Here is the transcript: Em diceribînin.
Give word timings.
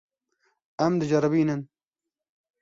Em 0.85 0.97
diceribînin. 1.03 1.61